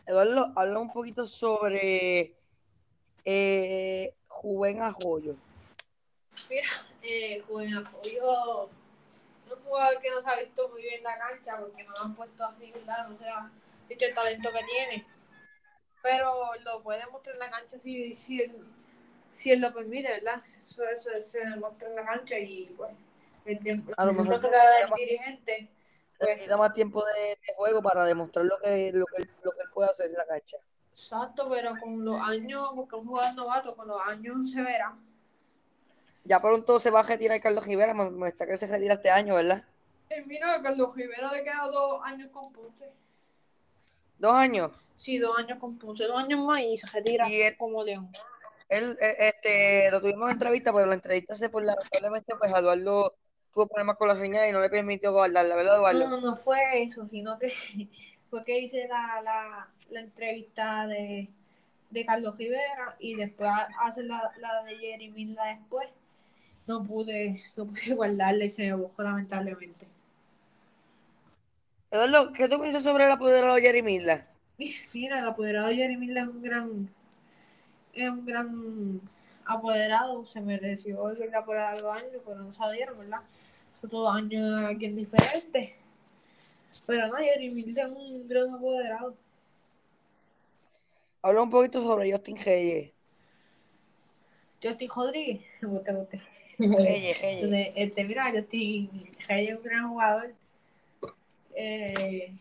Eduardo, 0.07 0.51
habla 0.55 0.79
un 0.79 0.91
poquito 0.91 1.27
sobre 1.27 2.33
eh, 3.23 4.13
Juven 4.27 4.81
Arroyo. 4.81 5.35
Mira, 6.49 6.67
eh, 7.07 7.43
Juven 7.47 7.77
Apoyo 7.77 8.69
es 9.47 9.53
un 9.53 9.63
jugador 9.63 10.01
que 10.01 10.11
no 10.11 10.21
se 10.21 10.29
ha 10.29 10.35
visto 10.35 10.69
muy 10.69 10.81
bien 10.81 10.95
en 10.97 11.03
la 11.03 11.17
cancha 11.17 11.57
porque 11.57 11.83
no 11.83 11.91
lo 11.91 12.01
han 12.01 12.15
puesto 12.15 12.45
así, 12.45 12.71
¿verdad? 12.71 13.07
No 13.07 13.17
se 13.17 13.29
ha 13.29 13.51
visto 13.87 14.05
el 14.05 14.13
talento 14.13 14.49
que 14.51 14.63
tiene. 14.65 15.07
Pero 16.03 16.55
lo 16.63 16.83
puede 16.83 17.05
mostrar 17.11 17.35
en 17.35 17.39
la 17.39 17.51
cancha 17.51 17.79
si, 17.79 18.15
si, 18.15 18.41
él, 18.41 18.65
si 19.31 19.51
él 19.51 19.61
lo 19.61 19.73
permite, 19.73 20.09
¿verdad? 20.09 20.43
Eso, 20.67 20.83
eso 20.83 21.09
se 21.25 21.39
demuestra 21.39 21.89
en 21.89 21.95
la 21.95 22.05
cancha 22.05 22.37
y 22.39 22.65
pues 22.77 22.91
el 23.45 23.59
tiempo 23.59 23.93
A 23.97 24.05
lo 24.05 24.13
mejor 24.13 24.41
que 24.41 24.47
el 24.47 24.93
dirigente, 24.95 25.71
pues 26.17 26.29
Necesita 26.29 26.57
más 26.57 26.73
tiempo 26.73 27.03
de, 27.05 27.37
de 27.45 27.53
juego 27.55 27.81
para 27.81 28.05
demostrar 28.05 28.45
lo 28.45 28.57
que, 28.59 28.91
lo, 28.93 29.05
que, 29.07 29.23
lo 29.43 29.51
que 29.51 29.61
él 29.61 29.69
puede 29.73 29.89
hacer 29.89 30.07
en 30.07 30.13
la 30.17 30.25
cancha. 30.25 30.57
exacto, 30.91 31.49
pero 31.49 31.77
con 31.79 32.03
los 32.03 32.19
años, 32.21 32.69
porque 32.75 32.95
un 32.95 33.07
jugador 33.07 33.35
novato, 33.35 33.75
con 33.75 33.87
los 33.87 34.01
años 34.01 34.51
se 34.51 34.61
verá. 34.61 34.97
Ya 36.27 36.41
pronto 36.41 36.79
se 36.79 36.91
va 36.91 36.99
a 36.99 37.03
retirar 37.03 37.39
Carlos 37.39 37.65
Rivera, 37.65 37.93
me, 37.93 38.09
me 38.09 38.27
está 38.27 38.45
que 38.45 38.57
se 38.57 38.67
retira 38.67 38.95
este 38.95 39.09
año, 39.09 39.35
¿verdad? 39.35 39.63
Eh, 40.09 40.23
mira, 40.25 40.55
a 40.55 40.61
Carlos 40.61 40.93
Rivera 40.93 41.31
le 41.31 41.43
queda 41.43 41.67
dos 41.71 42.01
años 42.03 42.29
con 42.31 42.51
Ponce. 42.51 42.91
Dos 44.17 44.33
años. 44.33 44.71
Sí, 44.97 45.19
dos 45.19 45.37
años 45.37 45.57
con 45.59 45.77
Ponce, 45.77 46.03
dos 46.05 46.17
años 46.17 46.39
más 46.43 46.61
y 46.61 46.77
se 46.77 46.87
retira 46.87 47.29
Y 47.29 47.41
él- 47.41 47.57
como 47.57 47.83
León. 47.83 48.09
Él, 48.67 48.97
eh, 48.99 49.15
este, 49.19 49.89
lo 49.91 50.01
tuvimos 50.01 50.25
en 50.29 50.33
entrevista, 50.33 50.73
pero 50.73 50.85
la 50.85 50.95
entrevista 50.95 51.35
se 51.35 51.49
por 51.49 51.63
lamentablemente, 51.63 52.35
pues 52.35 52.51
Eduardo 52.51 53.13
tuvo 53.53 53.67
problemas 53.67 53.95
con 53.95 54.09
la 54.09 54.17
señal 54.17 54.49
y 54.49 54.51
no 54.51 54.59
le 54.59 54.69
permitió 54.69 55.13
guardarla, 55.13 55.55
¿verdad, 55.55 55.77
Eduardo? 55.77 56.09
No, 56.09 56.19
no 56.21 56.35
fue 56.37 56.83
eso, 56.83 57.07
sino 57.07 57.39
que 57.39 57.49
fue 58.29 58.43
que 58.43 58.59
hice 58.59 58.85
la, 58.89 59.21
la, 59.23 59.69
la 59.91 59.99
entrevista 60.01 60.85
de, 60.87 61.29
de 61.91 62.05
Carlos 62.05 62.37
Rivera 62.37 62.97
y 62.99 63.15
después 63.15 63.49
ha- 63.49 63.69
hace 63.81 64.03
la, 64.03 64.29
la 64.39 64.63
de 64.63 64.75
Jerry 64.77 65.09
Milda 65.11 65.45
después. 65.45 65.87
No 66.67 66.83
pude, 66.83 67.43
no 67.55 67.65
pude 67.65 67.93
guardarla 67.95 68.45
y 68.45 68.49
se 68.49 68.63
me 68.63 68.73
buscó 68.73 69.03
lamentablemente. 69.03 69.87
Eduardo, 71.89 72.33
¿qué 72.33 72.49
tú 72.49 72.59
piensas 72.59 72.83
sobre 72.83 73.05
el 73.05 73.11
apoderado 73.11 73.55
Jerry 73.57 73.81
Millar? 73.81 74.27
Mira, 74.93 75.19
el 75.19 75.27
apoderado 75.27 75.69
Jerry 75.69 75.97
Milda 75.97 76.21
es 76.21 76.27
un 76.27 76.41
gran, 76.41 76.89
es 77.93 78.09
un 78.09 78.25
gran 78.25 79.01
apoderado, 79.45 80.25
se 80.25 80.41
mereció 80.41 81.09
el 81.09 81.33
apoderado 81.33 81.77
de 81.77 81.81
los 81.83 81.95
años, 81.95 82.21
pero 82.25 82.39
no 82.39 82.53
salieron, 82.53 82.97
¿verdad? 82.97 83.21
Son 83.79 83.89
todos 83.89 84.15
años 84.15 84.65
aquí 84.65 84.85
en 84.85 84.95
diferentes. 84.95 85.73
Pero 86.85 87.07
no, 87.07 87.15
Jerry 87.17 87.49
Milda 87.51 87.83
es 87.83 87.89
un 87.89 88.27
gran 88.27 88.53
apoderado. 88.53 89.15
Habla 91.21 91.41
un 91.43 91.49
poquito 91.49 91.83
sobre 91.83 92.11
Justin 92.11 92.37
Reyes. 92.43 92.96
Rodríguez, 94.61 95.41
gusta, 95.61 95.91
me 95.91 95.99
gusta. 95.99 96.17
Reyes, 96.57 97.21
Reyes. 97.21 97.43
Entonces, 97.43 97.73
este, 97.75 98.03
mira, 98.03 98.31
Justin 98.31 98.89
Reyes 99.27 99.49
es 99.51 99.57
un 99.57 99.63
gran 99.63 99.89
jugador. 99.89 100.33
Eh, 101.55 102.33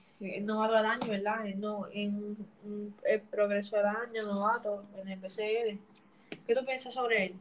novato 0.42 0.74
del 0.74 0.86
año, 0.86 1.08
¿verdad? 1.08 1.46
Es 1.46 1.56
no, 1.56 1.86
en, 1.92 2.36
en 2.64 2.94
el 3.04 3.20
progreso 3.20 3.76
del 3.76 3.86
año, 3.86 4.22
novato, 4.26 4.84
en 4.96 5.08
el 5.08 5.18
BCL. 5.18 5.78
¿Qué 6.46 6.54
tú 6.54 6.64
piensas 6.64 6.94
sobre 6.94 7.26
él? 7.26 7.34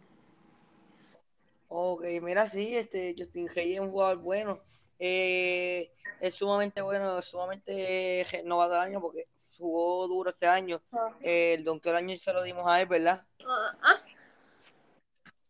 Ok, 1.68 2.04
mira, 2.22 2.48
sí, 2.48 2.76
este 2.76 3.16
Justin 3.18 3.50
Reyes 3.50 3.76
es 3.76 3.80
un 3.80 3.92
jugador 3.92 4.18
bueno. 4.18 4.60
Eh, 5.00 5.92
es 6.22 6.36
sumamente 6.36 6.82
bueno, 6.82 7.20
es 7.20 7.26
sumamente 7.26 8.26
renovado 8.32 8.74
del 8.74 8.82
año 8.82 9.02
porque 9.02 9.28
jugó 9.58 10.08
duro 10.08 10.30
este 10.30 10.48
año. 10.48 10.82
Eh, 11.22 11.56
el 11.56 11.64
donkeo 11.64 11.94
del 11.94 12.04
año 12.04 12.18
se 12.18 12.34
lo 12.34 12.44
dimos 12.44 12.66
a 12.68 12.82
él, 12.82 12.88
¿verdad? 12.88 13.24
Ah, 13.48 14.02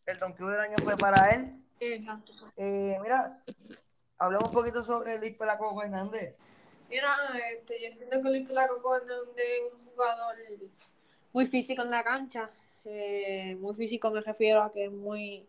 El 0.05 0.19
donkeo 0.19 0.47
del 0.47 0.59
año 0.59 0.77
fue 0.79 0.95
para 0.97 1.33
él. 1.33 1.55
exacto. 1.79 2.33
Eh, 2.57 2.97
mira, 3.01 3.41
hablamos 4.17 4.49
un 4.49 4.53
poquito 4.53 4.83
sobre 4.83 5.17
Luis 5.17 5.35
Pelaco 5.35 5.81
Hernández. 5.81 6.35
Mira, 6.89 7.15
este, 7.51 7.81
yo 7.81 7.87
entiendo 7.87 8.21
que 8.21 8.29
Luis 8.29 8.47
Placo 8.47 8.75
es 8.95 9.03
un 9.73 9.85
jugador 9.85 10.35
muy 11.33 11.45
físico 11.47 11.81
en 11.81 11.91
la 11.91 12.03
cancha. 12.03 12.49
Eh, 12.85 13.57
muy 13.59 13.73
físico 13.73 14.11
me 14.11 14.21
refiero 14.21 14.61
a 14.61 14.71
que 14.71 14.85
es 14.85 14.91
muy 14.91 15.47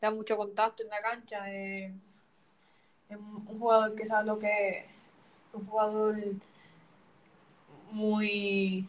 da 0.00 0.10
mucho 0.10 0.36
contacto 0.36 0.82
en 0.82 0.88
la 0.90 1.02
cancha. 1.02 1.52
eh, 1.52 1.92
es 3.08 3.16
un 3.16 3.58
jugador 3.58 3.94
que 3.94 4.06
sabe 4.06 4.26
lo 4.26 4.38
que 4.38 4.78
es, 4.78 4.84
un 5.52 5.66
jugador 5.66 6.16
muy, 7.90 8.86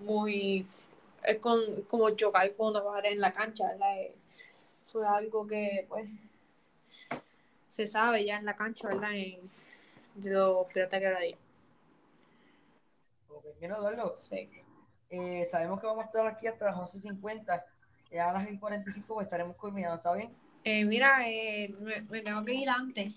muy, 0.00 0.66
es 1.24 1.38
con, 1.38 1.60
como 1.88 2.10
chocar 2.10 2.54
con 2.54 2.68
una 2.70 2.84
pared 2.84 3.12
en 3.12 3.20
la 3.20 3.32
cancha, 3.32 3.66
¿verdad? 3.68 3.96
Es 5.02 5.08
algo 5.08 5.46
que, 5.46 5.86
pues, 5.88 6.08
se 7.68 7.86
sabe 7.86 8.24
ya 8.24 8.36
en 8.38 8.44
la 8.46 8.56
cancha, 8.56 8.88
¿verdad? 8.88 9.10
En, 9.14 9.40
de 10.14 10.30
los 10.30 10.66
piratas 10.68 10.98
que 11.00 11.06
ahora 11.06 11.20
día. 11.20 11.36
Ok, 13.28 13.44
Mira, 13.60 13.76
Eduardo, 13.76 14.20
Sí. 14.30 14.50
eh, 15.10 15.46
sabemos 15.50 15.80
que 15.80 15.86
vamos 15.86 16.04
a 16.04 16.06
estar 16.06 16.26
aquí 16.26 16.46
hasta 16.46 16.66
las 16.66 16.76
11.50. 16.76 17.64
Ya 18.10 18.30
a 18.30 18.32
las 18.32 18.46
10.45 18.48 19.04
pues 19.06 19.24
estaremos 19.26 19.56
culminando, 19.56 19.96
¿está 19.96 20.12
bien? 20.14 20.34
Eh, 20.64 20.84
mira, 20.84 21.28
eh, 21.28 21.68
me, 21.80 22.00
me 22.02 22.20
tengo 22.22 22.44
que 22.44 22.54
ir 22.54 22.68
antes. 22.70 23.14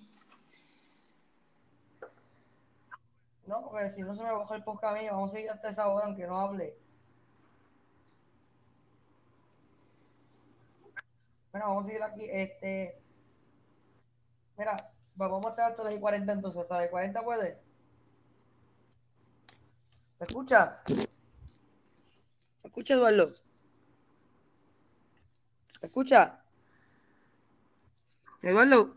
No, 3.48 3.62
porque 3.64 3.90
si 3.92 4.02
no 4.02 4.14
se 4.16 4.24
me 4.24 4.32
baja 4.32 4.56
el 4.56 4.64
podcast 4.64 4.96
a 4.96 5.00
mí, 5.02 5.08
vamos 5.10 5.32
a 5.32 5.34
seguir 5.36 5.50
hasta 5.50 5.70
esa 5.70 5.88
hora, 5.88 6.06
aunque 6.06 6.28
no 6.28 6.40
hable. 6.40 6.76
Bueno, 11.52 11.68
vamos 11.68 11.84
a 11.84 11.88
seguir 11.88 12.04
aquí. 12.04 12.26
Este. 12.30 13.02
Mira, 14.58 14.92
vamos 15.16 15.46
a 15.46 15.50
estar 15.50 15.72
hasta 15.72 15.84
las 15.84 15.96
40 15.96 16.34
entonces. 16.34 16.62
¿Hasta 16.62 16.82
las 16.82 16.90
40 16.90 17.24
puede? 17.24 17.62
¿Me 20.20 20.26
escucha? 20.26 20.82
¿Me 20.88 22.68
escucha, 22.68 22.94
Eduardo? 22.94 23.34
¿Me 25.82 25.88
escucha? 25.88 26.44
Eduardo. 28.42 28.96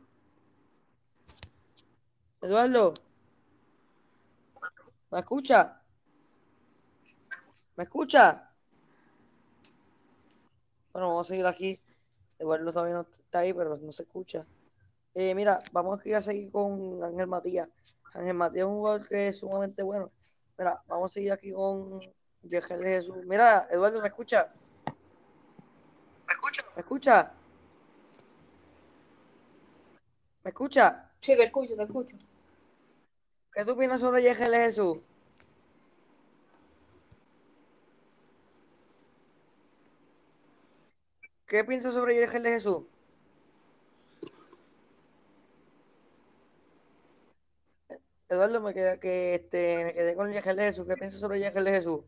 Eduardo. 2.42 2.94
¿Me 5.10 5.20
escucha? 5.20 5.80
¿Me 7.76 7.84
escucha? 7.84 8.50
Bueno, 10.92 11.08
vamos 11.08 11.26
a 11.26 11.28
seguir 11.28 11.46
aquí. 11.46 11.80
Eduardo 12.42 12.72
todavía 12.72 12.94
no 12.94 13.06
está 13.24 13.38
ahí, 13.40 13.52
pero 13.52 13.76
no 13.76 13.92
se 13.92 14.02
escucha. 14.02 14.44
Eh, 15.14 15.34
mira, 15.34 15.60
vamos 15.72 16.00
aquí 16.00 16.12
a 16.12 16.20
seguir 16.20 16.50
con 16.50 17.02
Ángel 17.02 17.26
Matías. 17.28 17.68
Ángel 18.14 18.34
Matías 18.34 18.64
es 18.64 18.68
un 18.68 18.76
jugador 18.76 19.08
que 19.08 19.28
es 19.28 19.38
sumamente 19.38 19.82
bueno. 19.82 20.10
Mira, 20.58 20.82
vamos 20.88 21.12
a 21.12 21.14
seguir 21.14 21.32
aquí 21.32 21.52
con 21.52 22.00
Yegel 22.42 22.82
Jesús. 22.82 23.24
Mira, 23.26 23.68
Eduardo, 23.70 24.00
¿me 24.02 24.08
escucha? 24.08 24.52
¿Me 26.26 26.32
escucha? 26.32 26.62
¿Me 26.74 26.80
escucha? 26.80 27.32
¿Me 30.44 30.50
escucha? 30.50 31.10
Sí, 31.20 31.36
te 31.36 31.44
escucho, 31.44 31.76
te 31.76 31.82
escucho. 31.84 32.16
¿Qué 33.54 33.64
tú 33.64 33.72
opinas 33.72 34.00
sobre 34.00 34.22
Yegel 34.22 34.54
Jesús? 34.54 34.98
¿Qué 41.52 41.64
piensas 41.64 41.92
sobre 41.92 42.14
Yegel 42.14 42.42
de 42.44 42.50
Jesús? 42.52 42.84
Eduardo, 48.30 48.62
me 48.62 48.72
quedé, 48.72 48.98
que, 48.98 49.34
este, 49.34 49.84
me 49.84 49.92
quedé 49.92 50.16
con 50.16 50.32
Yegel 50.32 50.56
de 50.56 50.62
Jesús. 50.62 50.86
¿Qué 50.88 50.96
piensas 50.96 51.20
sobre 51.20 51.40
Yegel 51.40 51.64
de 51.66 51.70
Jesús? 51.72 52.00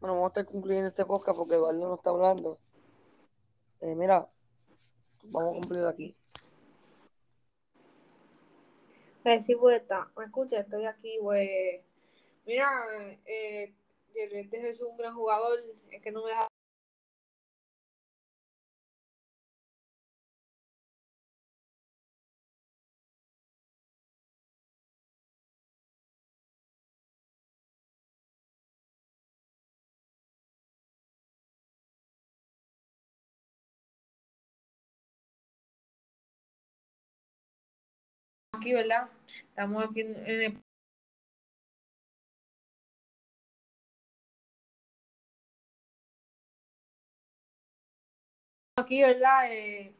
Bueno, 0.00 0.14
vamos 0.14 0.24
a 0.24 0.40
estar 0.40 0.52
concluyendo 0.52 0.88
este 0.88 1.04
podcast 1.04 1.38
porque 1.38 1.54
Eduardo 1.54 1.88
no 1.88 1.94
está 1.94 2.10
hablando. 2.10 2.58
Eh, 3.82 3.94
mira, 3.94 4.28
vamos 5.22 5.56
a 5.56 5.60
cumplir 5.60 5.86
aquí. 5.86 6.16
Eh, 9.22 9.40
sí, 9.46 9.54
pues, 9.54 9.82
está. 9.82 10.10
me 10.16 10.24
escucha, 10.24 10.58
estoy 10.58 10.84
aquí, 10.86 11.16
pues. 11.22 11.80
Mira, 12.44 12.68
eh, 13.24 13.72
De 14.14 14.28
Jesús 14.50 14.52
es 14.52 14.80
un 14.80 14.96
gran 14.96 15.14
jugador, 15.14 15.58
es 15.90 16.02
que 16.02 16.12
no 16.12 16.22
me 16.24 16.30
deja. 16.30 16.48
Aquí, 38.52 38.72
¿verdad? 38.74 39.08
Estamos 39.48 39.84
aquí 39.84 40.00
en 40.00 40.10
el 40.26 40.60
aquí, 48.80 49.02
¿verdad? 49.02 49.52
Eh, 49.52 49.94